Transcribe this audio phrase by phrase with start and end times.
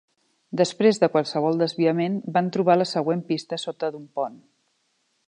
[0.61, 4.45] Després de qualsevol desviament, van trobar la següent pista sota d'un pont.